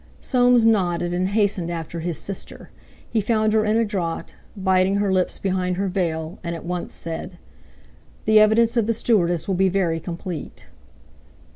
[0.19, 2.71] Soames nodded and hastened after his sister.
[3.07, 6.91] He found her in a draught, biting her lips behind her veil, and at once
[6.91, 7.37] said:
[8.25, 10.65] "The evidence of the stewardess will be very complete."